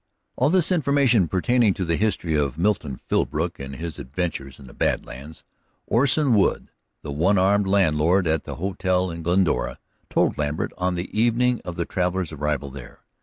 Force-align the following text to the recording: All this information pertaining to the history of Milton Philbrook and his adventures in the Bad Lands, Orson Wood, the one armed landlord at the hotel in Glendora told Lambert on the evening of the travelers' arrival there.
All 0.35 0.49
this 0.49 0.71
information 0.71 1.27
pertaining 1.27 1.75
to 1.75 1.85
the 1.85 1.95
history 1.95 2.33
of 2.33 2.57
Milton 2.57 2.99
Philbrook 3.07 3.59
and 3.59 3.75
his 3.75 3.99
adventures 3.99 4.59
in 4.59 4.65
the 4.65 4.73
Bad 4.73 5.05
Lands, 5.05 5.43
Orson 5.85 6.33
Wood, 6.33 6.69
the 7.03 7.11
one 7.11 7.37
armed 7.37 7.67
landlord 7.67 8.25
at 8.25 8.45
the 8.45 8.55
hotel 8.55 9.11
in 9.11 9.21
Glendora 9.21 9.77
told 10.09 10.39
Lambert 10.39 10.71
on 10.75 10.95
the 10.95 11.15
evening 11.15 11.61
of 11.63 11.75
the 11.75 11.85
travelers' 11.85 12.31
arrival 12.31 12.71
there. 12.71 13.01